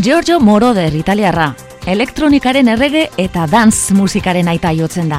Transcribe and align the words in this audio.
Giorgio 0.00 0.40
Moroder 0.40 0.94
italiarra, 0.96 1.50
elektronikaren 1.84 2.70
errege 2.72 3.02
eta 3.20 3.42
dance 3.50 3.92
musikaren 3.92 4.48
aita 4.48 4.70
jotzen 4.72 5.10
da. 5.12 5.18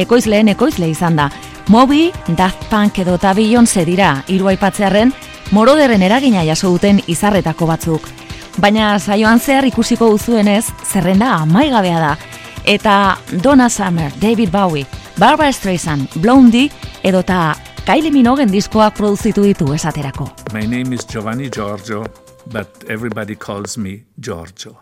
Ekoizleen 0.00 0.48
ekoizle 0.48 0.88
izan 0.88 1.18
da, 1.20 1.26
Moby, 1.68 2.06
Daft 2.38 2.64
Punk 2.70 3.02
edo 3.02 3.18
eta 3.20 3.34
Beyoncé 3.36 3.84
dira, 3.84 4.22
hiru 4.32 4.48
aipatzearen, 4.48 5.12
Moroderren 5.52 6.00
eragina 6.06 6.46
jaso 6.48 6.70
duten 6.72 7.02
izarretako 7.06 7.68
batzuk. 7.68 8.08
Baina 8.56 8.94
saioan 8.98 9.40
zehar 9.40 9.68
ikusiko 9.68 10.08
duzuenez, 10.14 10.64
zerrenda 10.86 11.34
amaigabea 11.42 12.00
da. 12.00 12.16
Eta 12.64 13.18
Donna 13.42 13.68
Summer, 13.68 14.12
David 14.16 14.50
Bowie, 14.50 14.86
Barbara 15.18 15.52
Streisand, 15.52 16.08
Blondie 16.22 16.70
edo 17.02 17.20
eta 17.20 17.56
Kylie 17.84 18.10
Minogen 18.10 18.48
diskoak 18.48 18.96
produzitu 18.96 19.44
ditu 19.44 19.74
esaterako. 19.74 20.30
My 20.54 20.64
name 20.64 20.94
is 20.94 21.04
Giovanni 21.06 21.50
Giorgio, 21.50 22.04
but 22.52 22.84
everybody 22.88 23.36
calls 23.36 23.78
me 23.78 24.04
Giorgio. 24.18 24.76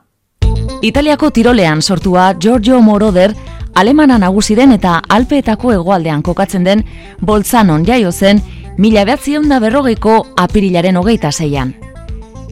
Italiako 0.82 1.30
tirolean 1.30 1.82
sortua 1.82 2.34
Giorgio 2.38 2.80
Moroder, 2.80 3.34
alemana 3.74 4.18
nagusi 4.18 4.54
den 4.54 4.72
eta 4.72 5.00
alpeetako 5.08 5.72
hegoaldean 5.72 6.22
kokatzen 6.22 6.64
den 6.64 6.84
Boltzanon 7.20 7.86
jaio 7.86 8.12
zen 8.12 8.42
mila 8.78 9.04
behatzion 9.04 9.48
da 9.48 9.60
berrogeiko 9.60 10.26
apirilaren 10.36 10.96
hogeita 10.96 11.32
zeian. 11.32 11.74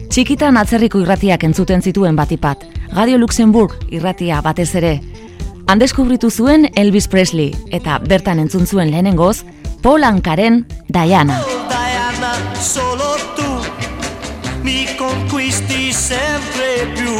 Txikitan 0.09 0.57
atzerriko 0.57 0.99
irratiak 1.01 1.43
entzuten 1.43 1.81
zituen 1.81 2.15
batipat, 2.15 2.65
Radio 2.93 3.17
Luxemburg 3.17 3.73
irratia 3.89 4.41
batez 4.41 4.75
ere. 4.75 4.99
Han 5.67 5.79
deskubritu 5.79 6.29
zuen 6.29 6.67
Elvis 6.75 7.07
Presley 7.07 7.53
eta 7.71 7.97
bertan 7.99 8.39
entzun 8.39 8.67
zuen 8.67 8.91
lehenengoz, 8.91 9.43
Paul 9.81 10.03
Ankaren 10.03 10.65
Diana. 10.87 11.39
Diana, 11.69 12.35
solo 12.61 13.15
tu 13.35 13.52
mi 14.63 14.87
conquisti 14.97 15.91
sempre 15.93 16.87
più. 16.95 17.13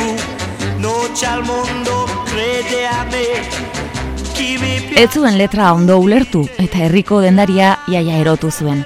Noche 0.79 1.25
al 1.25 1.43
mondo, 1.43 2.05
crede 2.25 2.87
a 2.87 3.05
me. 3.05 3.73
Ez 4.95 5.09
zuen 5.11 5.37
letra 5.37 5.73
ondo 5.73 5.97
ulertu 5.99 6.43
eta 6.57 6.79
herriko 6.85 7.19
dendaria 7.21 7.79
iaia 7.87 8.17
erotu 8.17 8.51
zuen. 8.51 8.83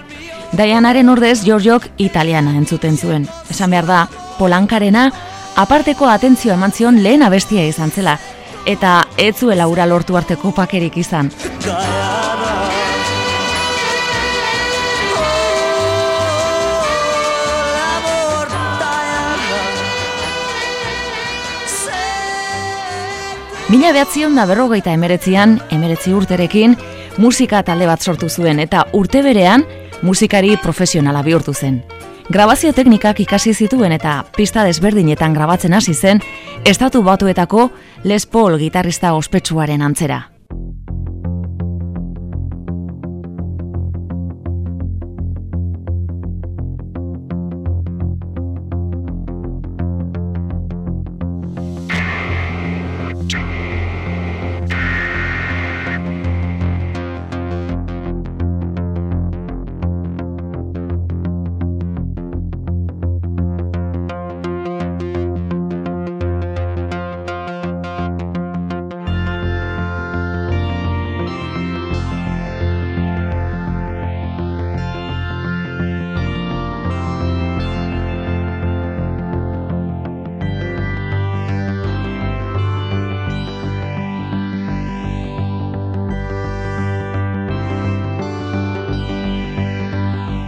Dianaren 0.52 1.09
ordez 1.09 1.44
Giorgiok 1.44 1.88
italiana 1.97 2.55
entzuten 2.58 2.97
zuen. 2.97 3.28
Esan 3.50 3.72
behar 3.72 3.85
da, 3.85 4.08
Polankarena 4.38 5.11
aparteko 5.55 6.08
atentzio 6.08 6.53
eman 6.53 6.72
zion 6.72 7.02
lehen 7.03 7.23
abestia 7.23 7.66
izan 7.67 7.91
zela, 7.91 8.17
eta 8.66 9.08
ez 9.17 9.35
zuela 9.35 9.67
ura 9.67 9.85
lortu 9.85 10.17
arteko 10.17 10.52
pakerik 10.52 10.97
izan. 10.97 11.31
amor, 11.66 12.86
Mila 23.67 23.89
behatzion 23.91 24.37
da 24.39 24.45
berrogeita 24.47 24.93
emeretzian, 24.95 25.57
emeretzi 25.75 26.13
urterekin, 26.15 26.77
musika 27.19 27.59
talde 27.67 27.89
bat 27.89 27.99
sortu 27.99 28.29
zuen 28.29 28.61
eta 28.63 28.85
urte 28.95 29.19
berean 29.25 29.65
musikari 30.07 30.53
profesionala 30.63 31.19
bihurtu 31.25 31.51
zen. 31.51 31.81
Grabazio 32.31 32.71
teknikak 32.71 33.19
ikasi 33.25 33.51
zituen 33.53 33.91
eta 33.91 34.21
pista 34.38 34.63
desberdinetan 34.63 35.35
grabatzen 35.35 35.75
hasi 35.75 35.93
zen, 35.93 36.23
estatu 36.63 37.03
batuetako 37.03 37.69
Les 38.05 38.25
Paul 38.25 38.55
gitarrista 38.57 39.13
ospetsuaren 39.19 39.81
antzera. 39.81 40.36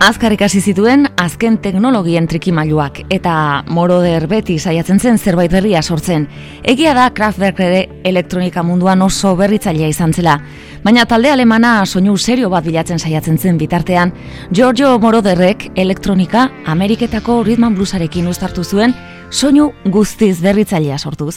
Azkar 0.09 0.34
ikasi 0.34 0.58
zituen 0.66 1.03
azken 1.22 1.59
teknologien 1.62 2.25
trikimailuak 2.25 3.03
eta 3.14 3.34
moroder 3.70 4.24
beti 4.31 4.56
saiatzen 4.58 4.97
zen 4.97 5.20
zerbait 5.22 5.52
berria 5.53 5.84
sortzen. 5.84 6.25
Egia 6.64 6.96
da 6.97 7.12
Kraftwerk 7.14 7.62
ere 7.62 7.84
elektronika 8.09 8.64
munduan 8.66 9.06
oso 9.06 9.36
berritzailea 9.38 9.92
izan 9.94 10.16
zela, 10.18 10.40
baina 10.81 11.06
talde 11.06 11.30
alemana 11.30 11.75
soinu 11.86 12.18
serio 12.18 12.50
bat 12.50 12.66
bilatzen 12.66 12.97
saiatzen 12.97 13.38
zen 13.38 13.62
bitartean, 13.62 14.16
Giorgio 14.50 14.97
Moroderrek 14.97 15.70
elektronika 15.75 16.50
Ameriketako 16.66 17.44
ritman 17.44 17.78
bluesarekin 17.78 18.34
uztartu 18.34 18.66
zuen 18.66 18.97
soinu 19.30 19.74
guztiz 19.86 20.40
berritzailea 20.41 20.97
sortuz. 20.97 21.36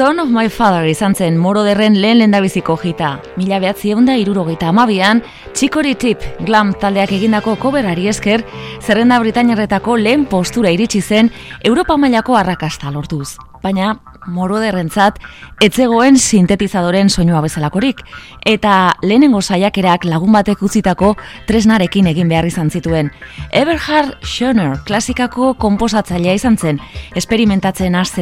Son 0.00 0.18
of 0.18 0.30
my 0.30 0.48
father 0.48 0.86
izan 0.88 1.12
zen 1.12 1.34
moroderren 1.36 1.98
lehen 2.00 2.16
lendabiziko 2.22 2.72
jita. 2.80 3.10
Mila 3.36 3.58
behatzieun 3.60 4.06
da 4.08 4.14
irurogeita 4.16 4.70
amabian, 4.72 5.18
txikori 5.52 5.92
tip 6.00 6.24
glam 6.46 6.70
taldeak 6.80 7.12
egindako 7.18 7.58
koberari 7.60 8.08
esker, 8.08 8.40
zerrenda 8.80 9.18
Britainiarretako 9.20 9.98
lehen 10.00 10.24
postura 10.24 10.72
iritsi 10.72 11.02
zen 11.02 11.28
Europa 11.60 11.98
mailako 12.00 12.38
arrakasta 12.40 12.88
lortuz. 12.94 13.34
Baina, 13.60 13.92
moroderrentzat 14.26 15.18
etzegoen 15.62 16.18
sintetizadoren 16.18 17.10
soinua 17.10 17.40
bezalakorik 17.40 18.02
eta 18.46 18.94
lehenengo 19.02 19.40
saiakerak 19.40 20.04
lagun 20.04 20.32
batek 20.32 20.62
utzitako 20.62 21.14
tresnarekin 21.46 22.06
egin 22.06 22.28
behar 22.28 22.46
izan 22.46 22.70
zituen. 22.70 23.10
Eberhard 23.50 24.16
Schoner 24.24 24.78
klasikako 24.86 25.54
konposatzailea 25.54 26.34
izan 26.34 26.56
zen, 26.56 26.80
esperimentatzen 27.16 27.94
haste 27.94 28.20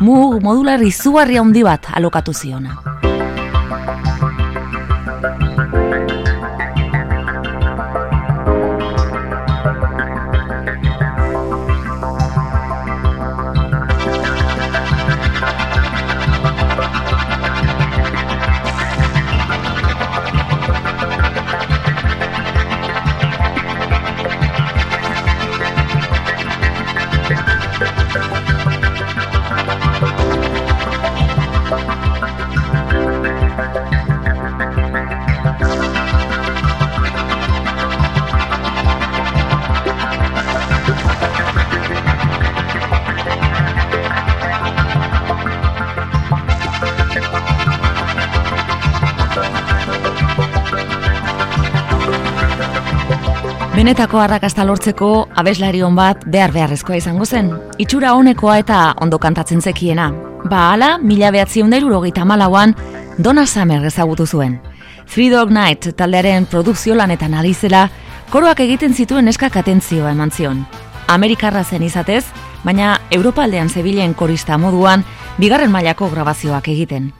mu 0.00 0.40
modular 0.40 0.82
izugarri 0.82 1.36
handi 1.36 1.62
bat 1.62 1.90
alokatu 1.92 2.32
ziona. 2.32 2.80
Benetako 53.76 54.22
arrakasta 54.24 54.64
lortzeko 54.64 55.06
abeslari 55.36 55.82
hon 55.84 55.98
bat 55.98 56.22
behar 56.32 56.54
beharrezkoa 56.54 56.96
izango 56.96 57.26
zen. 57.28 57.50
Itxura 57.76 58.14
honekoa 58.16 58.54
eta 58.62 58.78
ondo 59.04 59.18
kantatzen 59.20 59.60
zekiena. 59.60 60.06
Ba 60.48 60.70
ala, 60.72 60.96
mila 60.96 61.30
behatzion 61.30 61.68
malauan, 62.24 62.74
Donna 63.18 63.46
Summer 63.46 63.84
ezagutu 63.84 64.26
zuen. 64.26 64.62
Three 65.04 65.28
Dog 65.28 65.50
Night 65.50 65.94
taldearen 65.94 66.46
produkzio 66.46 66.94
lanetan 66.94 67.34
alizela, 67.34 67.90
koroak 68.30 68.60
egiten 68.60 68.94
zituen 68.94 69.28
eskak 69.28 69.56
atentzioa 69.56 70.10
eman 70.12 70.30
zion. 70.30 70.66
Amerikarra 71.06 71.62
zen 71.62 71.82
izatez, 71.82 72.24
baina 72.64 72.98
Europa 73.10 73.44
aldean 73.44 73.68
zebilen 73.68 74.14
korista 74.14 74.56
moduan, 74.56 75.04
bigarren 75.36 75.70
mailako 75.70 76.08
grabazioak 76.08 76.68
egiten. 76.68 77.12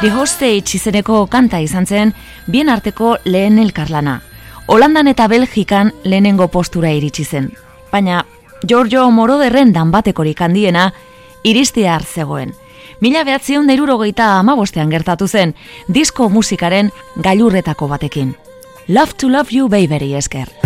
The 0.00 0.10
Hostage 0.12 0.76
izeneko 0.76 1.22
kanta 1.32 1.56
izan 1.64 1.86
zen 1.86 2.10
bien 2.52 2.68
arteko 2.68 3.14
lehen 3.24 3.58
elkarlana. 3.58 4.18
Holandan 4.68 5.08
eta 5.08 5.24
Belgikan 5.26 5.92
lehenengo 6.04 6.48
postura 6.52 6.90
iritsi 6.92 7.24
zen. 7.24 7.48
Baina 7.92 8.26
Giorgio 8.68 9.06
Moroderren 9.10 9.72
dan 9.72 9.90
batekorik 9.90 10.42
handiena 10.44 10.90
iristia 11.44 11.96
zegoen. 12.04 12.52
Mila 13.00 13.24
behatzion 13.24 13.66
deirurogeita 13.66 14.34
amabostean 14.38 14.92
gertatu 14.92 15.28
zen 15.28 15.56
disko 15.88 16.28
musikaren 16.28 16.92
gailurretako 17.16 17.88
batekin. 17.88 18.36
Love 18.88 19.16
to 19.16 19.32
love 19.32 19.48
you 19.50 19.68
baby 19.68 20.14
esker. 20.14 20.65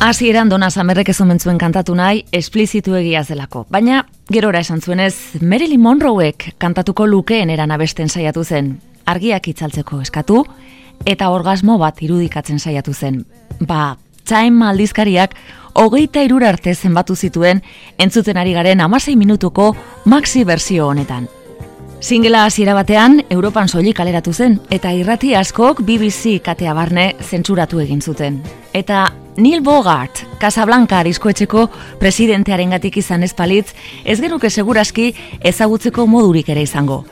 Hasi 0.00 0.28
eran 0.30 0.46
dona 0.46 0.68
zamerrek 0.70 1.08
ezumentzuen 1.10 1.56
kantatu 1.58 1.94
nahi, 1.98 2.20
esplizitu 2.32 2.94
egia 2.94 3.24
zelako. 3.24 3.64
Baina, 3.68 4.04
gerora 4.30 4.60
esan 4.62 4.78
zuenez, 4.80 5.40
Marilyn 5.42 5.80
Monroek 5.82 6.52
kantatuko 6.62 7.06
lukeen 7.06 7.50
eran 7.50 7.74
abesten 7.74 8.08
saiatu 8.08 8.44
zen. 8.44 8.76
Argiak 9.10 9.48
itzaltzeko 9.50 9.98
eskatu, 10.04 10.44
eta 11.04 11.32
orgasmo 11.34 11.80
bat 11.82 11.98
irudikatzen 12.06 12.62
saiatu 12.62 12.94
zen. 12.94 13.24
Ba, 13.58 13.96
txain 14.22 14.54
maldizkariak, 14.54 15.34
hogeita 15.74 16.22
irura 16.22 16.52
arte 16.54 16.76
zenbatu 16.76 17.16
zituen, 17.16 17.64
entzuten 17.98 18.38
ari 18.38 18.54
garen 18.54 18.80
amasei 18.80 19.16
minutuko 19.16 19.72
maxi 20.06 20.44
berzio 20.44 20.86
honetan. 20.92 21.26
Singela 22.00 22.44
hasiera 22.44 22.74
batean, 22.78 23.24
Europan 23.28 23.66
soilik 23.66 23.96
kaleratu 23.98 24.30
zen, 24.32 24.60
eta 24.70 24.92
irrati 24.94 25.32
askok 25.34 25.80
BBC 25.82 26.36
katea 26.46 26.70
barne 26.74 27.08
zentzuratu 27.18 27.80
egin 27.82 28.00
zuten. 28.00 28.38
Eta 28.72 29.08
Neil 29.36 29.64
Bogart, 29.66 30.22
Casablanca 30.38 31.00
ariskoetxeko 31.02 31.66
presidentearen 31.98 32.70
gatik 32.70 33.00
izan 33.02 33.26
espalitz, 33.26 33.74
ez 34.04 34.20
genuke 34.22 34.50
seguraski 34.50 35.10
ezagutzeko 35.42 36.06
modurik 36.06 36.48
ere 36.54 36.62
izango. 36.62 37.02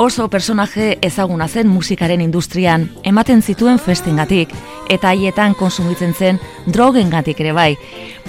Oso 0.00 0.30
personaje 0.32 0.96
ezaguna 1.04 1.46
zen 1.48 1.68
musikaren 1.68 2.24
industrian, 2.24 2.88
ematen 3.04 3.42
zituen 3.42 3.78
festengatik, 3.78 4.48
eta 4.88 5.12
haietan 5.12 5.52
konsumitzen 5.54 6.14
zen 6.14 6.40
drogengatik 6.66 7.40
ere 7.44 7.52
bai. 7.52 7.72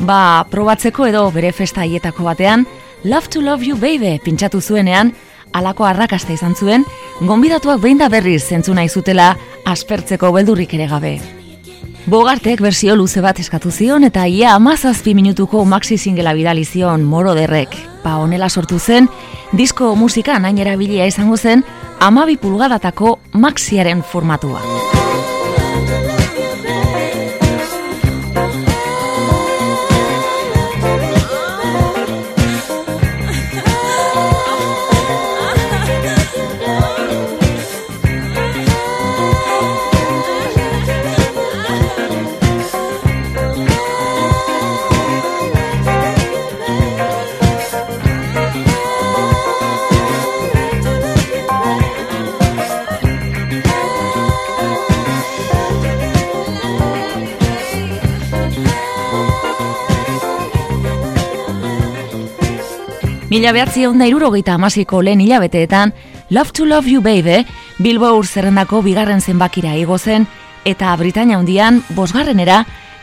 Ba, 0.02 0.44
probatzeko 0.52 1.08
edo 1.08 1.30
bere 1.32 1.54
festa 1.56 1.88
haietako 1.88 2.28
batean, 2.28 2.68
Love 3.06 3.30
to 3.30 3.42
Love 3.42 3.64
You 3.64 3.78
Baby 3.80 4.20
pintxatu 4.24 4.60
zuenean, 4.62 5.14
alako 5.54 5.86
arrakasta 5.86 6.34
izan 6.34 6.56
zuen, 6.56 6.86
gonbidatuak 7.22 7.82
behin 7.82 8.02
da 8.02 8.10
berriz 8.10 8.44
zentzu 8.44 8.74
nahi 8.74 8.90
zutela 8.90 9.36
aspertzeko 9.66 10.32
beldurrik 10.32 10.74
ere 10.74 10.88
gabe. 10.88 11.14
Bogartek 12.06 12.60
bersio 12.60 12.98
luze 13.00 13.22
bat 13.24 13.40
eskatu 13.40 13.72
zion 13.72 14.04
eta 14.04 14.26
ia 14.28 14.56
amazazpi 14.58 15.14
minutuko 15.16 15.64
maxi 15.64 15.98
singela 15.98 16.34
bidali 16.34 16.66
zion 16.66 17.04
moro 17.04 17.34
derrek. 17.34 17.78
Pa 18.04 18.18
honela 18.20 18.50
sortu 18.50 18.80
zen, 18.80 19.08
disko 19.54 19.96
musika 19.96 20.40
nain 20.40 20.58
erabilia 20.58 21.08
izango 21.08 21.38
zen, 21.38 21.64
amabi 22.00 22.36
pulgadatako 22.38 23.20
maxiaren 23.34 24.04
formatua. 24.04 25.03
Mila 63.34 63.50
behatzi 63.50 63.82
egun 63.82 63.98
da 63.98 64.06
irurogeita 64.06 64.54
amasiko 64.60 65.00
lehen 65.02 65.22
hilabeteetan, 65.24 65.90
Love 66.30 66.52
to 66.54 66.68
Love 66.70 66.92
You 66.92 67.02
Baby, 67.02 67.40
Billboard 67.82 68.28
zerrendako 68.30 68.84
bigarren 68.86 69.24
zenbakira 69.26 69.72
igo 69.74 69.98
zen, 69.98 70.28
eta 70.70 70.92
Britania 71.00 71.40
hundian, 71.40 71.80
bosgarrenera, 71.98 72.60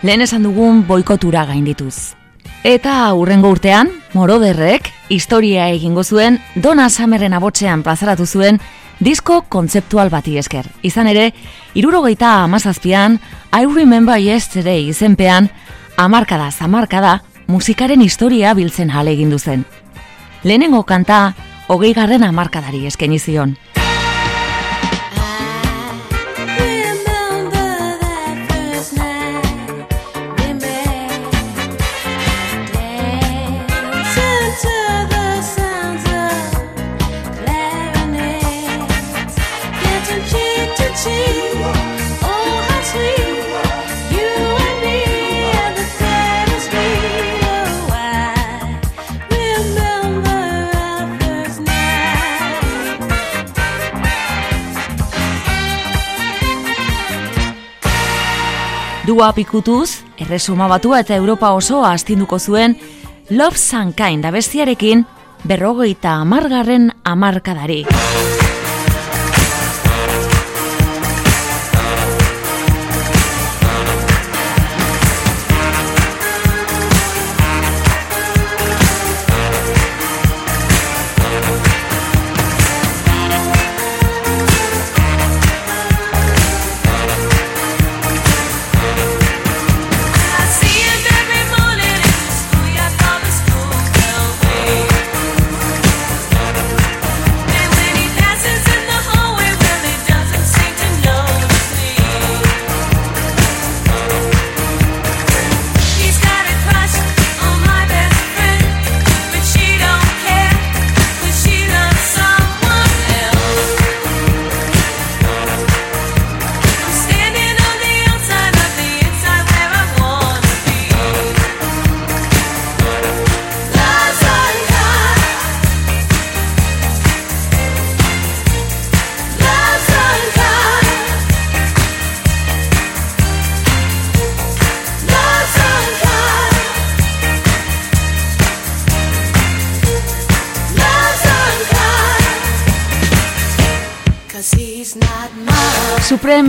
lehen 0.07 0.23
esan 0.23 0.47
dugun 0.47 0.85
boikotura 0.87 1.43
gaindituz. 1.49 2.15
Eta 2.63 3.09
urrengo 3.19 3.51
urtean, 3.51 3.91
moroderrek, 4.15 4.93
historia 5.09 5.67
egingo 5.75 6.05
zuen, 6.05 6.39
Dona 6.55 6.87
Summerren 6.91 7.35
abotxean 7.35 7.83
plazaratu 7.83 8.29
zuen, 8.29 8.63
disko 9.01 9.41
kontzeptual 9.49 10.15
bati 10.15 10.37
esker. 10.39 10.71
Izan 10.87 11.11
ere, 11.11 11.33
irurogeita 11.75 12.37
amazazpian, 12.45 13.19
I 13.51 13.67
Remember 13.67 14.15
Yesterday 14.15 14.87
izenpean, 14.95 15.51
amarkada 15.97 16.53
zamarkada, 16.53 17.19
musikaren 17.49 18.01
historia 18.07 18.55
biltzen 18.55 18.95
jale 18.95 19.19
egin 19.19 19.37
zen 19.41 19.67
lehenengo 20.45 20.83
kanta 20.85 21.33
hogei 21.69 21.93
garren 21.95 22.25
amarkadari 22.25 22.87
eskeni 22.87 23.19
zion. 23.19 23.57
Dua 59.11 59.33
pikutuz, 59.35 60.05
erresuma 60.23 60.69
batua 60.71 61.01
eta 61.03 61.17
Europa 61.19 61.49
osoa 61.59 61.89
astinduko 61.97 62.39
zuen 62.39 62.77
Love 63.31 63.59
Sankain 63.59 64.23
da 64.23 64.31
bestiarekin 64.31 65.03
berrogeita 65.43 66.13
amargarren 66.23 66.93
amarkadari. 67.03 67.81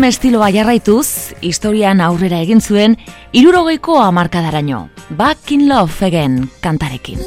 Supreme 0.01 0.15
estiloa 0.15 0.47
jarraituz, 0.49 1.35
historian 1.45 1.99
aurrera 2.01 2.39
egin 2.41 2.57
zuen, 2.57 2.95
irurogeiko 3.37 3.99
amarkadaraino. 4.01 4.79
Back 5.19 5.53
in 5.53 5.67
love 5.69 6.01
again, 6.07 6.49
kantarekin. 6.65 7.21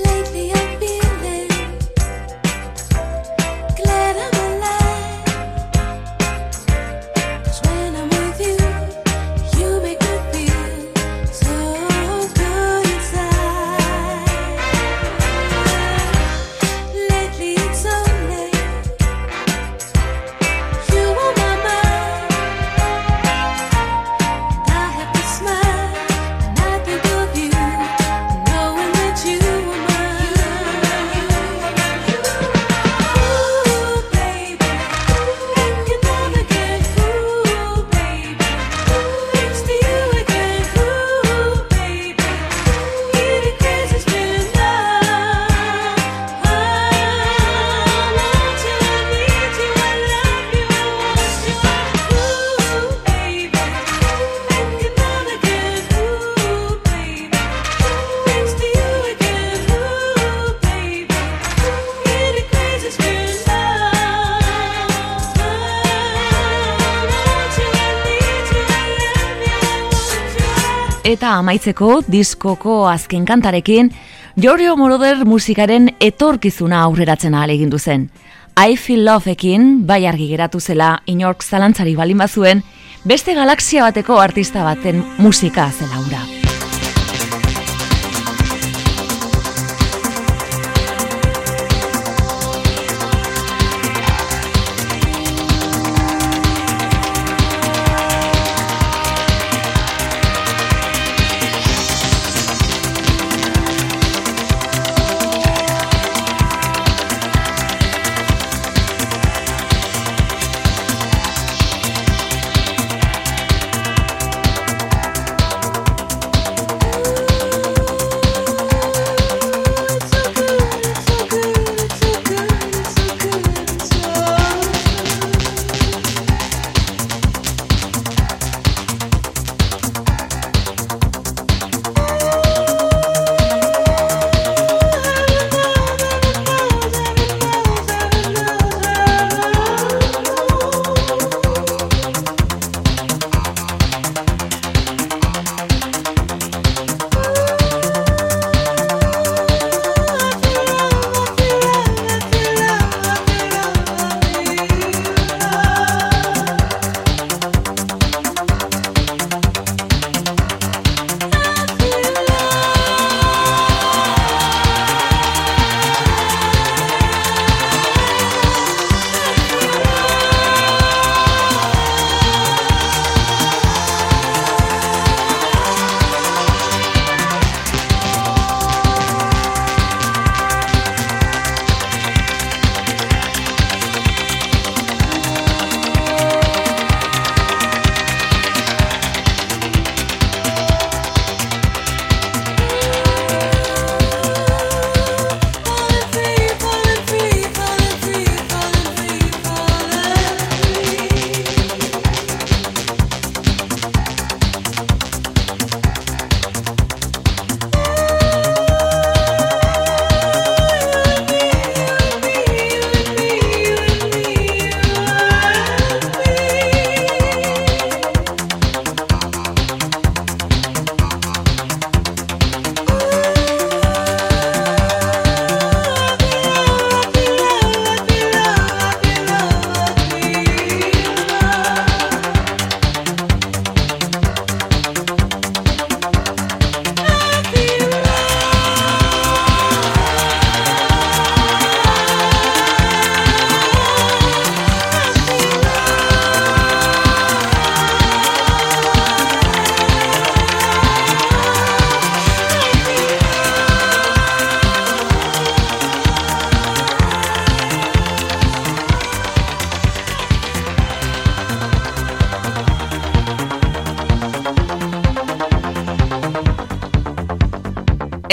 Amaitzeko 71.39 72.01
diskoko 72.07 72.85
azken 72.89 73.25
kantarekin, 73.27 73.91
Giorgio 74.37 74.77
Moroder 74.77 75.25
musikaren 75.27 75.91
etorkizuna 76.01 76.83
aurreratzen 76.87 77.35
ahal 77.35 77.51
egin 77.55 77.73
zen. 77.79 78.11
I 78.57 78.77
Feel 78.77 79.05
Loveekin, 79.05 79.87
bai 79.87 80.07
argi 80.07 80.29
geratu 80.29 80.61
zela, 80.61 81.03
inork 81.07 81.43
zalantzari 81.43 81.97
balin 81.97 82.19
bazuen, 82.19 82.63
beste 83.05 83.35
galaxia 83.35 83.83
bateko 83.83 84.21
artista 84.21 84.63
baten 84.63 85.05
musika 85.19 85.71
zela 85.71 86.01
ura. 86.07 86.44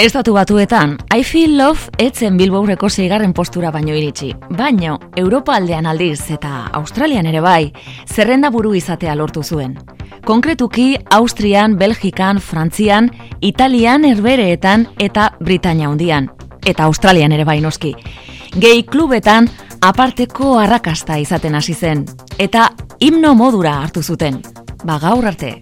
Estatu 0.02 0.32
batuetan, 0.34 0.96
I 1.14 1.22
Feel 1.22 1.52
Love 1.58 1.92
etzen 2.02 2.34
Bilboureko 2.34 2.88
zeigarren 2.90 3.30
postura 3.32 3.70
baino 3.70 3.94
iritsi. 3.94 4.32
Baino, 4.58 4.96
Europa 5.14 5.54
aldean 5.54 5.86
aldiz 5.86 6.24
eta 6.34 6.64
Australian 6.74 7.28
ere 7.30 7.38
bai, 7.38 7.70
zerrenda 8.10 8.50
buru 8.50 8.74
izatea 8.74 9.14
lortu 9.14 9.44
zuen. 9.44 9.76
Konkretuki, 10.26 10.96
Austrian, 11.14 11.78
Belgikan, 11.78 12.40
Frantzian, 12.40 13.12
Italian, 13.40 14.04
Herbereetan 14.04 14.88
eta 14.98 15.36
Britania 15.38 15.88
hundian. 15.88 16.32
Eta 16.66 16.90
Australian 16.90 17.38
ere 17.38 17.46
bai 17.46 17.60
noski. 17.60 17.94
Gehi 18.58 18.82
klubetan, 18.82 19.46
aparteko 19.80 20.56
arrakasta 20.58 21.20
izaten 21.22 21.54
hasi 21.54 21.78
zen. 21.78 22.08
Eta 22.38 22.72
himno 22.98 23.36
modura 23.36 23.78
hartu 23.84 24.02
zuten. 24.02 24.42
Ba 24.82 24.98
gaur 24.98 25.30
arte, 25.30 25.60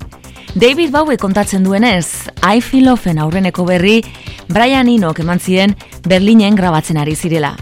David 0.55 0.91
Bowie 0.91 1.17
kontatzen 1.17 1.63
duenez, 1.63 2.29
I 2.43 2.61
Feel 2.61 2.89
Love'en 2.89 3.21
aurreneko 3.23 3.65
berri, 3.65 4.01
Brian 4.49 4.89
Inok 4.89 5.21
eman 5.23 5.39
ziren 5.39 5.77
Berlinen 6.09 6.57
grabatzen 6.59 6.99
ari 6.99 7.15
zirela. 7.15 7.53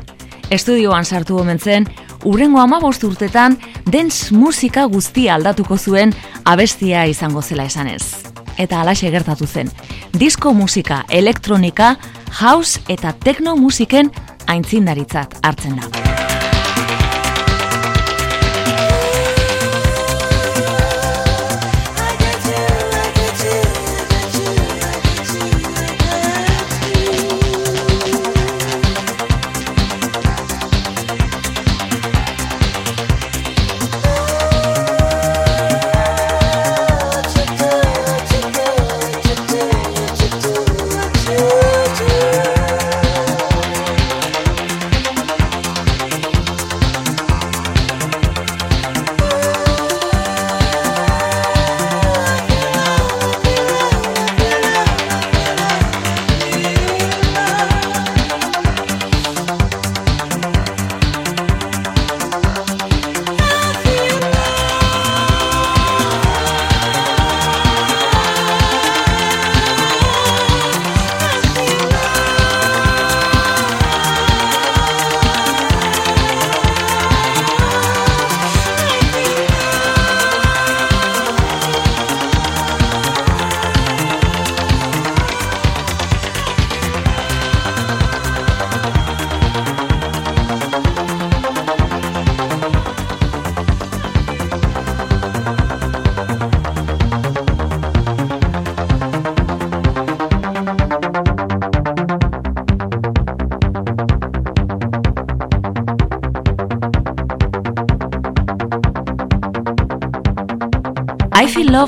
Estudioan 0.50 1.04
sartu 1.04 1.36
omentzen, 1.36 1.84
urrengo 2.24 2.62
amabost 2.62 3.04
urtetan, 3.04 3.58
dance 3.84 4.32
musika 4.34 4.86
guztia 4.88 5.34
aldatuko 5.36 5.76
zuen 5.76 6.14
abestia 6.44 7.04
izango 7.06 7.42
zela 7.42 7.68
esanez. 7.68 8.02
Eta 8.56 8.80
alaxe 8.80 9.10
gertatu 9.12 9.46
zen, 9.46 9.68
disko 10.16 10.54
musika, 10.54 11.04
elektronika, 11.10 11.98
house 12.40 12.80
eta 12.88 13.12
techno 13.12 13.54
musiken 13.56 14.10
aintzindaritzat 14.48 15.36
hartzen 15.42 15.76
da. 15.76 16.17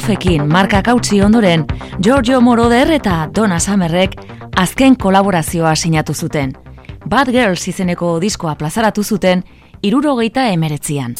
Goffekin 0.01 0.47
marka 0.49 0.79
kautzi 0.81 1.19
ondoren, 1.21 1.67
Giorgio 2.01 2.39
Moroder 2.41 2.89
eta 2.95 3.27
Donna 3.37 3.59
Summerrek 3.61 4.15
azken 4.57 4.95
kolaborazioa 4.97 5.75
sinatu 5.77 6.15
zuten. 6.15 6.55
Bad 7.05 7.29
Girls 7.35 7.69
izeneko 7.69 8.15
diskoa 8.23 8.55
plazaratu 8.57 9.05
zuten, 9.05 9.43
irurogeita 9.83 10.47
emeretzian. 10.55 11.13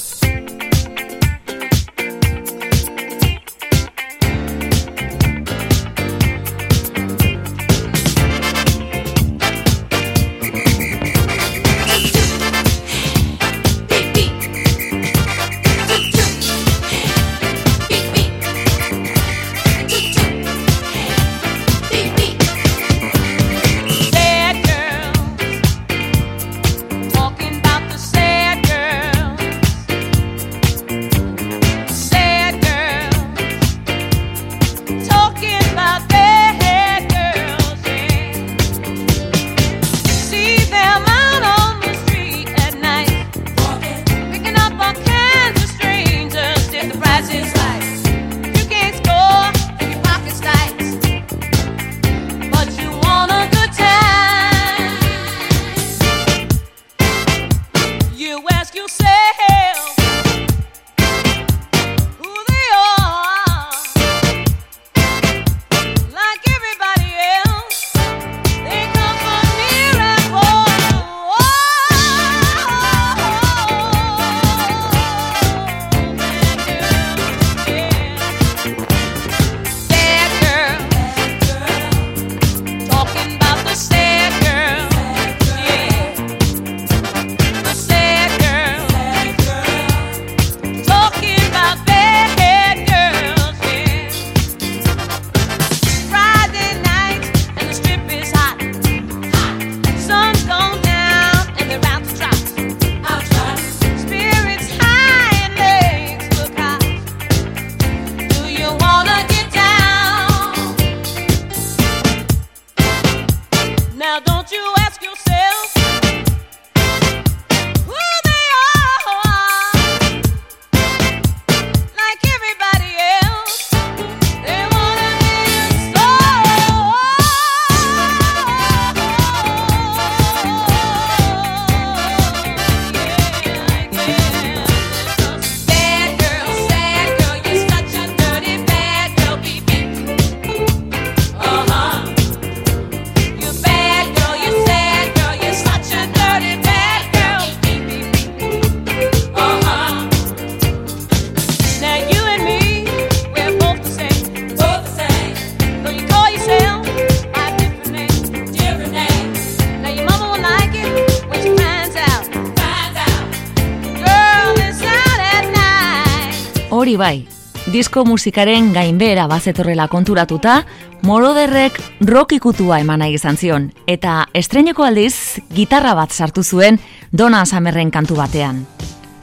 disko 167.90 168.05
musikaren 168.07 168.68
gainbera 168.70 169.24
bazetorrela 169.26 169.88
konturatuta, 169.90 170.61
moroderrek 171.03 171.81
rock 172.07 172.37
ikutua 172.37 172.76
eman 172.79 173.03
izan 173.11 173.35
zion, 173.37 173.64
eta 173.90 174.29
estreneko 174.33 174.85
aldiz 174.87 175.40
gitarra 175.50 175.96
bat 175.98 176.12
sartu 176.12 176.44
zuen 176.44 176.79
Dona 177.11 177.42
Samerren 177.44 177.90
kantu 177.90 178.14
batean. 178.14 178.62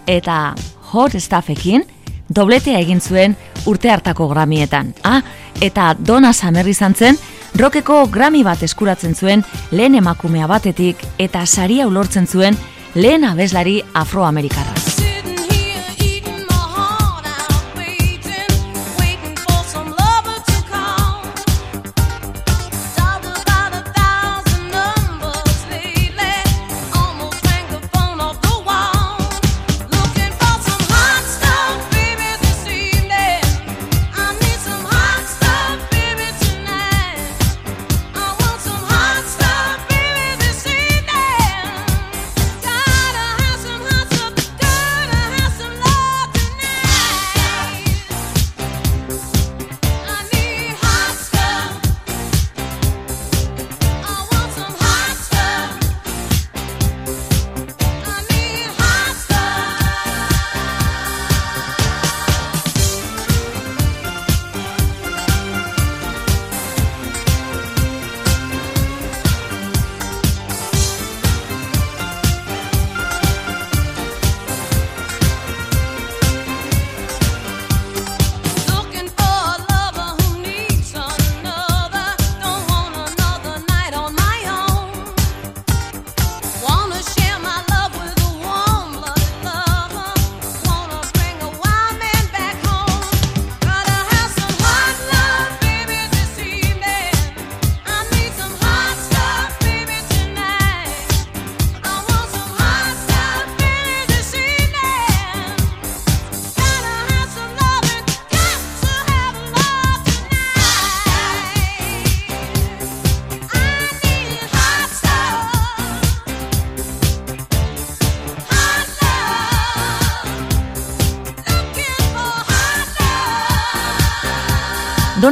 Eta 0.06 0.54
Hot 0.92 1.16
Staffekin 1.16 1.86
dobletea 2.28 2.82
egin 2.84 3.00
zuen 3.00 3.38
urte 3.66 3.90
hartako 3.90 4.28
gramietan. 4.28 4.94
Ah, 5.02 5.22
eta 5.62 5.96
Dona 5.98 6.34
Samer 6.34 6.68
izan 6.68 6.94
zen, 6.94 7.16
rokeko 7.56 8.04
grami 8.12 8.44
bat 8.44 8.68
eskuratzen 8.68 9.16
zuen 9.16 9.46
lehen 9.72 9.96
emakumea 9.96 10.48
batetik 10.48 11.08
eta 11.18 11.46
saria 11.46 11.88
ulortzen 11.88 12.28
zuen 12.28 12.60
lehen 12.96 13.24
abeslari 13.24 13.80
afroamerikarraz. 13.94 14.97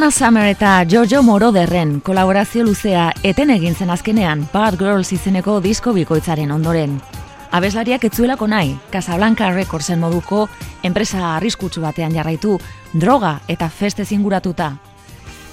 Donna 0.06 0.12
Summer 0.12 0.46
eta 0.46 0.86
Giorgio 0.86 1.24
Moroderren 1.24 1.96
kolaborazio 2.00 2.62
luzea 2.64 3.08
eten 3.26 3.50
egin 3.50 3.74
zen 3.74 3.90
azkenean 3.90 4.44
Bad 4.54 4.76
Girls 4.78 5.10
izeneko 5.16 5.56
disko 5.64 5.96
bikoitzaren 5.96 6.52
ondoren. 6.54 7.00
Abeslariak 7.50 8.04
etzuelako 8.06 8.46
nahi, 8.46 8.76
Casablanca 8.94 9.50
Recordsen 9.50 9.98
moduko 9.98 10.44
enpresa 10.86 11.32
arriskutsu 11.32 11.82
batean 11.82 12.14
jarraitu, 12.14 12.60
droga 12.94 13.40
eta 13.48 13.66
feste 13.70 14.06
zinguratuta. 14.06 14.76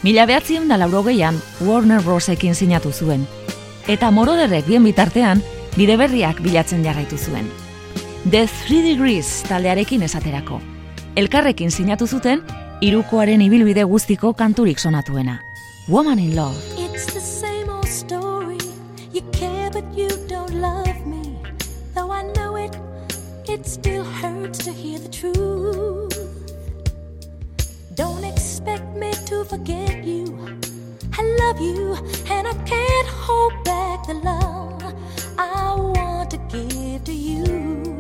Mila 0.03 0.27
behatzion 0.29 0.69
da 0.69 0.77
laurogeian 0.77 1.39
Warner 1.63 2.03
Brosekin 2.05 2.55
sinatu 2.55 2.93
zuen. 2.93 3.25
Eta 3.89 4.11
Moroderrek 4.11 4.67
bien 4.67 4.85
bitartean, 4.85 5.41
bide 5.79 5.97
berriak 5.97 6.43
bilatzen 6.45 6.85
jarraitu 6.85 7.17
zuen. 7.17 7.49
The 8.29 8.45
Three 8.67 8.83
Degrees 8.83 9.47
taldearekin 9.49 10.03
esaterako. 10.03 10.61
Elkarrekin 11.17 11.71
sinatu 11.71 12.07
zuten, 12.07 12.45
irukoaren 12.83 13.41
ibilbide 13.41 13.85
guztiko 13.87 14.33
kanturik 14.35 14.79
sonatuena. 14.79 15.39
Woman 15.89 16.19
in 16.19 16.35
Love. 16.35 16.59
It's 16.77 17.07
the 17.15 17.21
same 17.21 17.71
old 17.71 17.87
story. 17.87 18.59
You 19.13 19.23
care, 19.31 19.71
but 19.71 19.85
you 19.97 20.09
don't 20.29 20.55
love 20.55 21.07
me. 21.07 21.39
Though 21.95 22.11
I 22.11 22.23
know 22.35 22.57
it, 22.57 22.75
it 23.49 23.67
still 23.67 24.05
hurts 24.05 24.65
to 24.65 24.73
hear 24.73 24.99
the 24.99 25.09
truth. 25.09 26.19
Don't 27.95 28.25
expect 28.25 28.97
me 28.97 29.13
to 29.27 29.45
forget 29.45 30.05
you. 30.05 30.27
I 31.19 31.23
love 31.41 31.61
you, 31.61 31.95
and 32.31 32.49
I 32.49 32.55
can't 32.67 33.09
hold 33.09 33.53
back 33.65 34.07
the 34.07 34.15
love 34.15 34.83
I 35.39 35.75
want 35.79 36.31
to 36.33 36.39
give 36.51 37.05
to 37.05 37.13
you. 37.13 37.92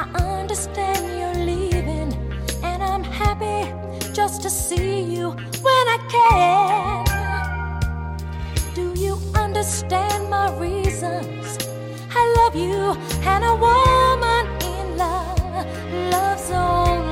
I 0.00 0.04
understand 0.38 1.00
you're 1.18 1.44
leaving, 1.44 2.12
and 2.62 2.84
I'm 2.84 3.02
happy 3.02 3.72
just 4.12 4.42
to 4.42 4.50
see 4.50 5.00
you 5.02 5.30
when 5.30 5.84
I 5.96 5.98
can. 6.14 7.04
Do 8.76 8.94
you 8.94 9.18
understand 9.34 10.30
my 10.30 10.56
reasons? 10.56 11.58
I 12.14 12.22
love 12.38 12.54
you, 12.54 12.96
and 13.26 13.44
a 13.44 13.56
woman 13.56 14.46
in 14.72 14.96
love 14.96 15.66
loves 16.12 16.48
only 16.52 17.07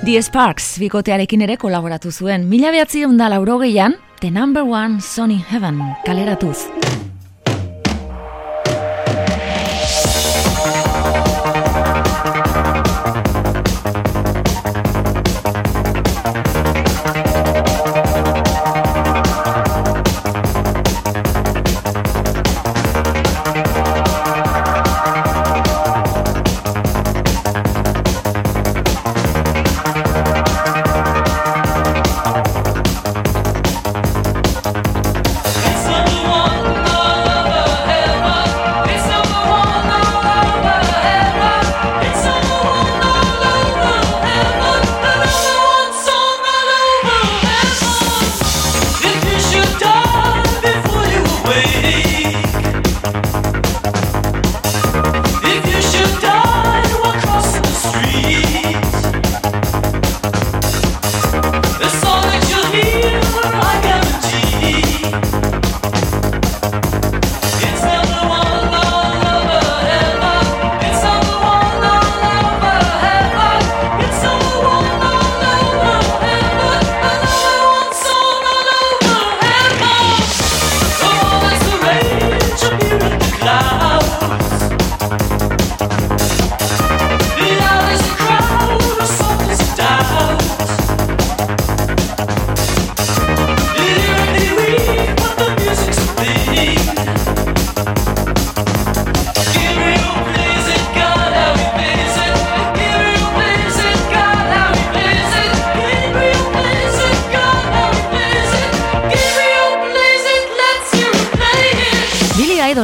The 0.00 0.22
Sparks 0.24 0.78
bikotearekin 0.80 1.42
ere 1.44 1.58
kolaboratu 1.60 2.08
zuen. 2.08 2.46
Mila 2.48 2.70
behatzion 2.72 3.18
da 3.20 3.28
laurogeian, 3.28 3.98
The 4.22 4.30
Number 4.32 4.64
One 4.64 5.02
Song 5.04 5.36
in 5.36 5.44
Heaven 5.44 5.82
kaleratuz. 6.06 6.64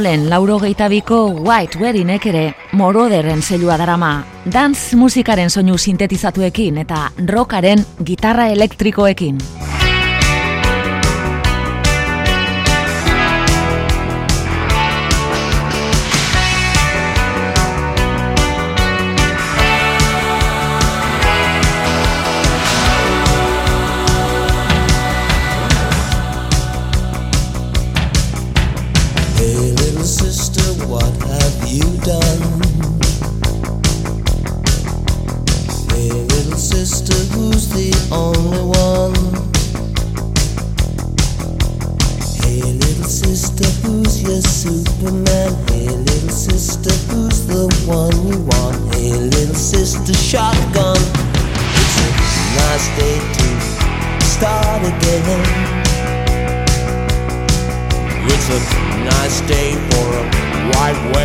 Idolen 0.07 0.29
laurogeita 0.31 0.87
biko 0.87 1.17
White 1.35 1.81
Weddingek 1.83 2.29
ere 2.31 2.45
moroderren 2.79 3.43
zelua 3.43 3.75
darama. 3.81 4.13
Dance 4.47 4.95
musikaren 4.95 5.51
soinu 5.51 5.75
sintetizatuekin 5.83 6.79
eta 6.87 7.09
rockaren 7.27 7.83
gitarra 8.07 8.47
elektrikoekin. 8.55 9.66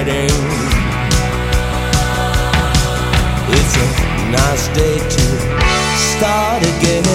Wedding. 0.03 0.29
It's 3.49 3.75
a 3.77 4.31
nice 4.31 4.67
day 4.69 4.97
to 4.97 5.25
start 5.95 6.63
again. 6.63 7.05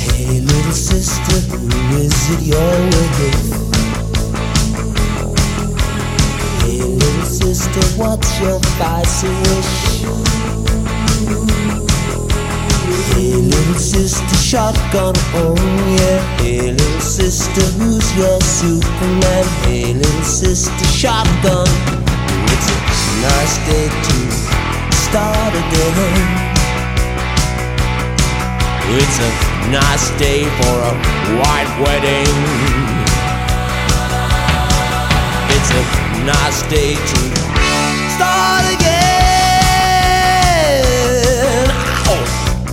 Hey, 0.00 0.40
little 0.40 0.72
sister, 0.72 1.40
who 1.56 1.96
is 1.96 2.30
it 2.30 2.42
you're 2.42 2.80
with? 2.92 3.40
Hey, 6.62 6.82
little 6.82 7.24
sister, 7.24 7.82
what's 8.00 8.40
your 8.40 8.58
vice 8.78 9.22
wish? 9.22 9.89
Sister 13.80 14.36
shotgun. 14.36 15.14
Oh 15.34 15.54
yeah. 15.98 16.20
Hey 16.38 16.72
little 16.72 17.00
sister, 17.00 17.62
who's 17.78 18.16
your 18.16 18.40
Superman? 18.40 19.44
Hey 19.64 19.94
little 19.94 20.22
sister 20.22 20.84
shotgun. 20.86 21.66
It's 22.52 22.68
a 22.70 22.78
nice 23.22 23.56
day 23.66 23.88
to 23.88 24.16
start 24.94 25.52
again. 25.54 26.50
It's 28.98 29.18
a 29.18 29.30
nice 29.70 30.10
day 30.18 30.44
for 30.58 30.76
a 30.90 30.94
white 31.38 31.72
wedding. 31.82 32.36
It's 35.56 35.70
a 35.70 35.82
nice 36.24 36.62
day 36.68 36.94
to 36.94 37.69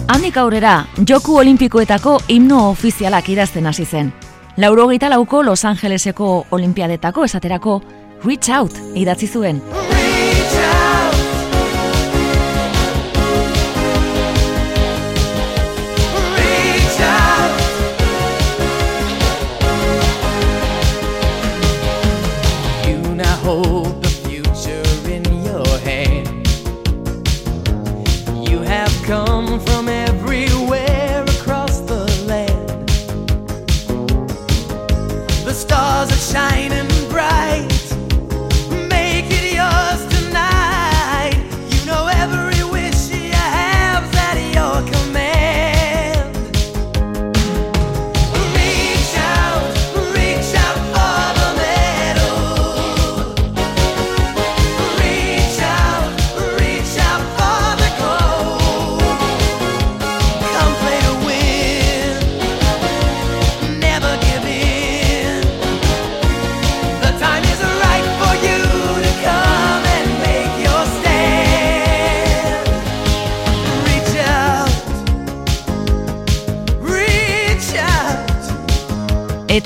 Handik 0.08 0.38
aurrera, 0.38 0.86
joku 1.10 1.36
olimpikoetako 1.38 2.14
himno 2.30 2.70
ofizialak 2.70 3.28
idazten 3.30 3.66
hasi 3.68 3.86
zen. 3.86 4.14
Laurogeita 4.58 5.10
lauko 5.12 5.44
Los 5.44 5.66
Angeleseko 5.66 6.46
olimpiadetako 6.52 7.26
esaterako 7.28 7.82
Reach 8.26 8.50
Out 8.50 8.80
idatzi 8.96 9.28
zuen. 9.28 9.62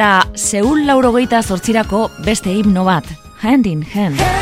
Eta 0.01 0.25
Seul 0.33 0.87
laurogeita 0.87 1.43
zortzirako 1.45 2.07
beste 2.25 2.49
himno 2.49 2.87
bat, 2.89 3.05
Hand 3.43 3.69
in 3.69 3.85
Hand. 3.85 4.40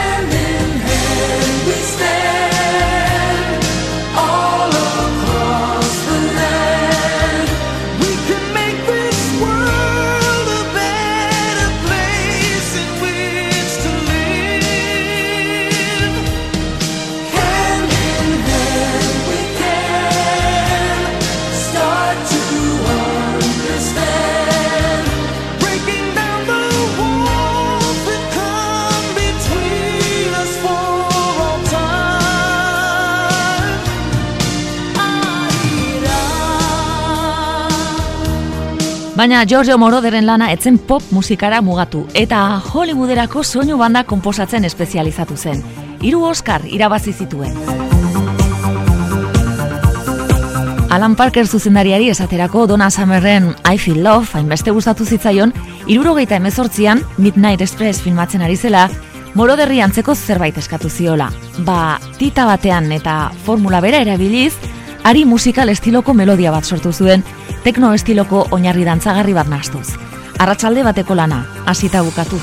Baina 39.19 39.41
Giorgio 39.43 39.75
Moroderen 39.77 40.23
lana 40.23 40.45
etzen 40.53 40.77
pop 40.87 41.03
musikara 41.11 41.57
mugatu 41.59 42.05
eta 42.15 42.37
Hollywooderako 42.69 43.41
soinu 43.43 43.75
banda 43.75 44.05
konposatzen 44.07 44.63
espezializatu 44.63 45.35
zen. 45.35 45.59
Hiru 45.99 46.21
Oscar 46.23 46.63
irabazi 46.63 47.11
zituen. 47.11 47.51
Alan 50.87 51.17
Parker 51.19 51.51
zuzendariari 51.51 52.07
esaterako 52.13 52.63
Donna 52.71 52.87
Summerren 52.89 53.51
I 53.67 53.77
Feel 53.77 53.99
Love 54.05 54.39
hainbeste 54.39 54.71
gustatu 54.71 55.03
zitzaion, 55.03 55.51
irurogeita 55.87 56.39
emezortzian 56.39 57.03
Midnight 57.17 57.59
Express 57.67 57.99
filmatzen 57.99 58.47
ari 58.47 58.55
zela, 58.55 58.87
Moroderri 59.35 59.81
antzeko 59.83 60.15
zerbait 60.15 60.57
eskatu 60.57 60.87
ziola. 60.89 61.27
Ba, 61.67 61.99
tita 62.17 62.47
batean 62.47 62.87
eta 62.95 63.33
formula 63.43 63.83
bera 63.83 63.99
erabiliz, 63.99 64.53
ari 65.03 65.25
musikal 65.25 65.69
estiloko 65.69 66.13
melodia 66.13 66.51
bat 66.51 66.65
sortu 66.65 66.93
zuen, 66.93 67.23
tekno 67.63 67.93
estiloko 67.93 68.47
oinarri 68.51 68.85
dantzagarri 68.87 69.33
bat 69.33 69.47
nastuz. 69.47 69.87
Arratsalde 70.39 70.83
bateko 70.83 71.15
lana, 71.15 71.45
hasita 71.65 72.01
bukatu. 72.03 72.39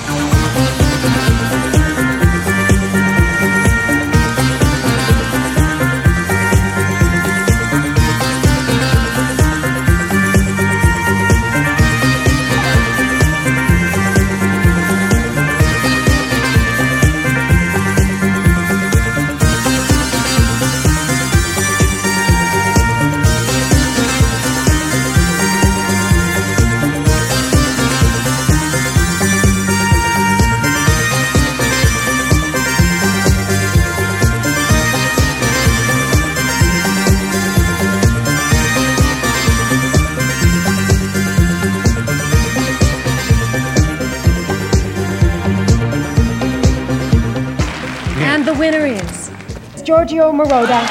Giorgio 50.06 50.30
Moroder 50.30 50.86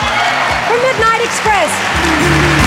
for 0.68 0.76
Midnight 0.82 1.22
Express. 1.24 2.65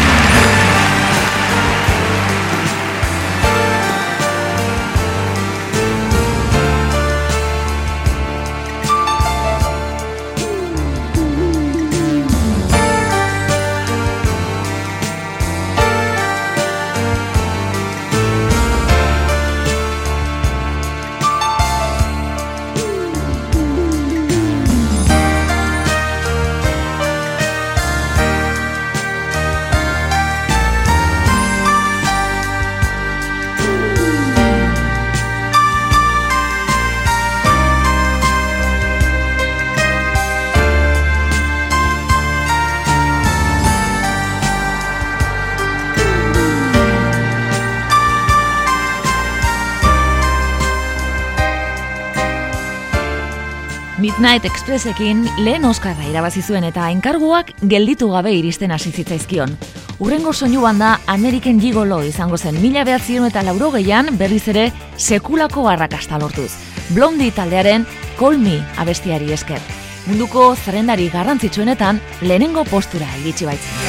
Midnight 54.38 54.54
Expressekin 54.54 55.24
lehen 55.42 55.64
Oskarra 55.64 56.04
irabazi 56.06 56.44
zuen 56.46 56.62
eta 56.62 56.84
enkarguak 56.92 57.48
gelditu 57.72 58.06
gabe 58.12 58.30
iristen 58.36 58.70
hasi 58.70 58.92
zitzaizkion. 58.92 59.50
Urrengo 59.98 60.32
soinuan 60.32 60.78
da 60.78 61.00
American 61.10 61.58
Gigolo 61.58 62.04
izango 62.06 62.38
zen 62.38 62.60
mila 62.62 62.84
behatzion 62.86 63.26
eta 63.26 63.42
laurogeian 63.42 64.12
berriz 64.18 64.44
ere 64.54 64.68
sekulako 64.96 65.66
arrakasta 65.68 66.20
lortuz. 66.22 66.52
Blondi 66.94 67.32
taldearen 67.34 67.86
Call 68.20 68.38
Me 68.38 68.60
abestiari 68.76 69.32
esker. 69.32 69.58
Munduko 70.06 70.52
zerrendari 70.54 71.10
garrantzitsuenetan 71.10 71.98
lehenengo 72.22 72.62
postura 72.70 73.10
iritsi 73.24 73.50
baitzen. 73.50 73.87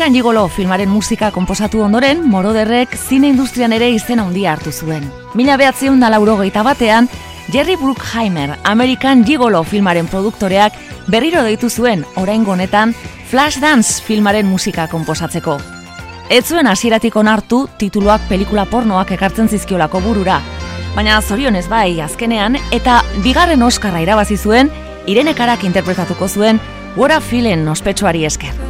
American 0.00 0.14
Gigolo 0.14 0.48
filmaren 0.48 0.88
musika 0.88 1.28
konposatu 1.30 1.82
ondoren, 1.84 2.22
Moroderrek 2.24 2.94
zine 2.96 3.28
industrian 3.28 3.74
ere 3.76 3.90
izena 3.92 4.22
handia 4.24 4.54
hartu 4.54 4.72
zuen. 4.72 5.02
Mila 5.36 5.58
behatzeun 5.60 6.00
da 6.00 6.08
batean, 6.64 7.06
Jerry 7.52 7.76
Bruckheimer, 7.76 8.56
American 8.64 9.24
Gigolo 9.26 9.62
filmaren 9.62 10.06
produktoreak 10.06 10.72
berriro 11.06 11.42
deitu 11.42 11.68
zuen, 11.68 12.06
orain 12.16 12.46
honetan, 12.48 12.94
Flashdance 13.28 14.00
filmaren 14.02 14.46
musika 14.46 14.88
konposatzeko. 14.88 15.58
Ez 16.30 16.46
zuen 16.46 16.66
hasieratik 16.66 17.14
onartu 17.16 17.68
tituluak 17.76 18.22
pelikula 18.26 18.64
pornoak 18.64 19.12
ekartzen 19.12 19.48
zizkiolako 19.48 20.00
burura, 20.00 20.40
baina 20.96 21.20
zorionez 21.20 21.68
bai 21.68 22.00
azkenean 22.00 22.56
eta 22.72 23.02
bigarren 23.22 23.62
Oscarra 23.62 24.00
irabazi 24.00 24.38
zuen, 24.38 24.70
Irene 25.06 25.34
Karak 25.34 25.62
interpretatuko 25.64 26.26
zuen 26.26 26.58
What 26.96 27.12
a 27.12 27.20
Feeling 27.20 27.68
ospetsuari 27.68 28.24
esker. 28.24 28.69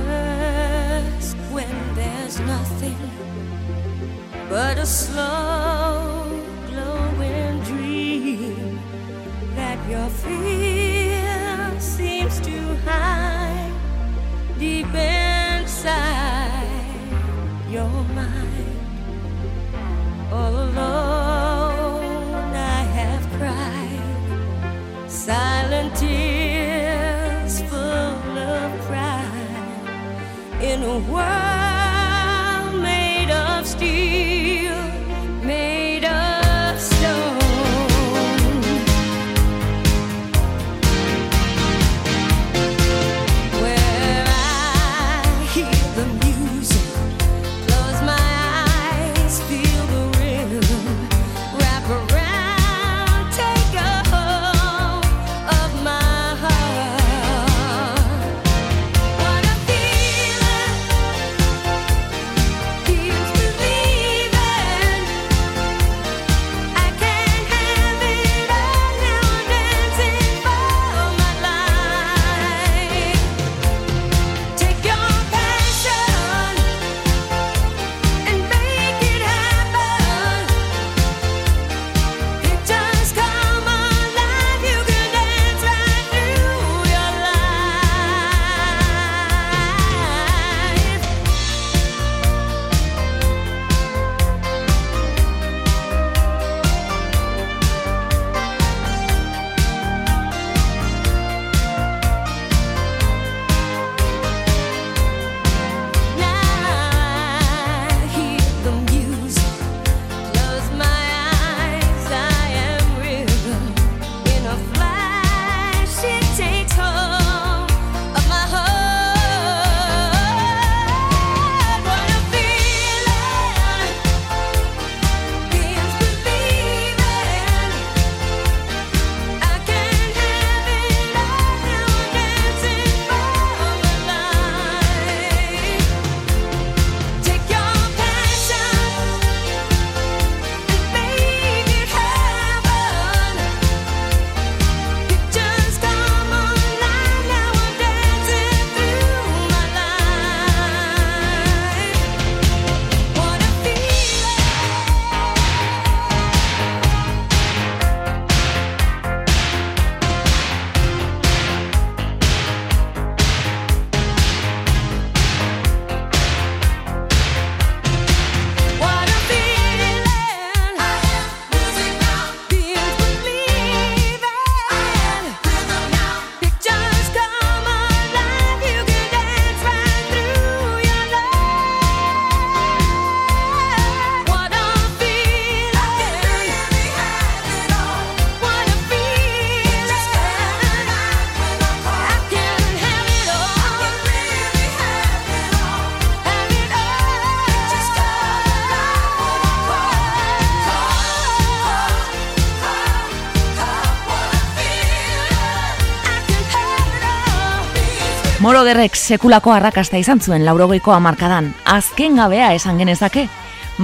Moroderrek 208.61 208.93
sekulako 208.93 209.55
arrakasta 209.57 209.97
izan 209.97 210.19
zuen 210.21 210.43
laurogeiko 210.45 210.93
hamarkadan, 210.93 211.47
azken 211.65 212.19
gabea 212.21 212.51
esan 212.53 212.77
genezake. 212.77 213.23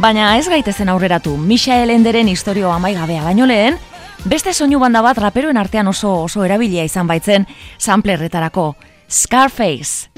Baina 0.03 0.35
ez 0.37 0.51
gaitezen 0.53 0.91
aurreratu, 0.93 1.33
Michael 1.41 1.95
Enderen 1.95 2.29
historio 2.29 2.69
amaigabea 2.75 3.23
baino 3.25 3.47
lehen, 3.49 3.79
beste 4.29 4.53
soinu 4.53 4.77
banda 4.83 5.01
bat 5.01 5.17
raperoen 5.17 5.57
artean 5.57 5.89
oso 5.89 6.13
oso 6.27 6.45
erabilia 6.45 6.85
izan 6.85 7.09
baitzen 7.09 7.49
samplerretarako, 7.79 8.75
Scarface. 9.09 10.11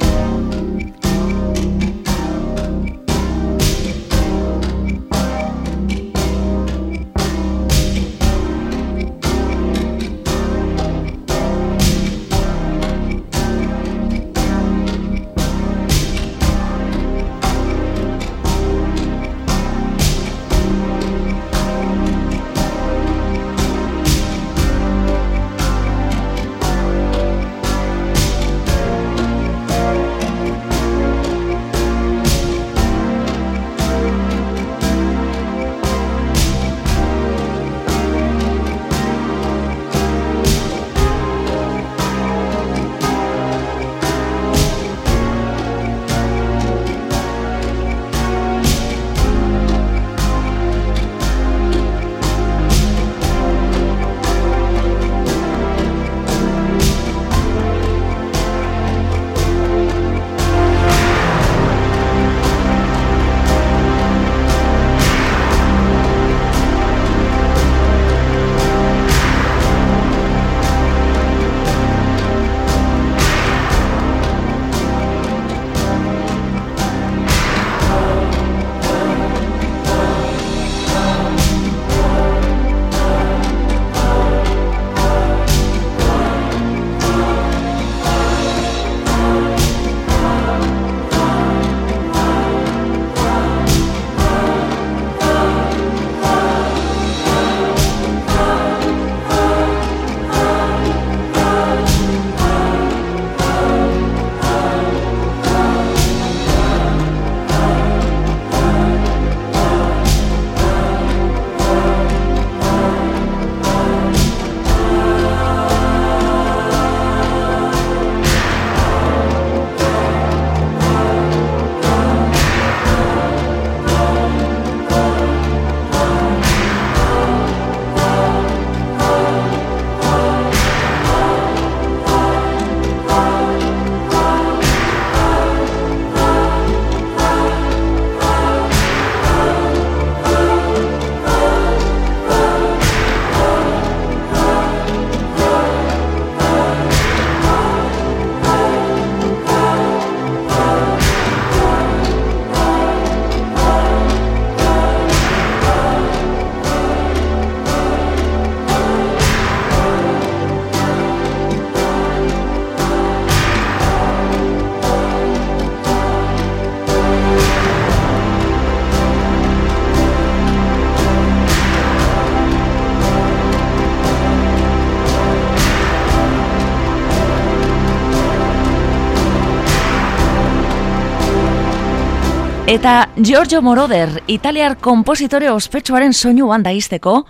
Eta 182.69 183.09
Giorgio 183.17 183.63
Moroder, 183.63 184.23
italiar 184.27 184.75
kompositore 184.77 185.49
ospetsuaren 185.49 186.13
soinu 186.13 186.51
banda 186.51 186.69
izteko, 186.77 187.23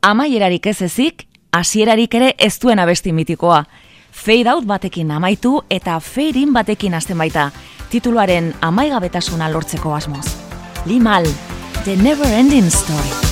amaierarik 0.00 0.70
ez 0.72 0.78
ezik, 0.86 1.26
hasierarik 1.52 2.16
ere 2.16 2.30
ez 2.38 2.54
duen 2.56 2.80
abesti 2.80 3.12
mitikoa. 3.12 3.60
Fade 4.10 4.48
out 4.48 4.64
batekin 4.64 5.12
amaitu 5.12 5.58
eta 5.68 6.00
fade 6.00 6.40
in 6.40 6.56
batekin 6.56 6.96
hasten 6.96 7.20
baita, 7.20 7.50
tituluaren 7.92 8.54
amaigabetasuna 8.64 9.52
lortzeko 9.52 9.92
asmoz. 9.92 10.32
Limal, 10.86 11.28
The 11.84 12.00
Never 12.00 12.32
Ending 12.40 12.72
Story. 12.72 13.27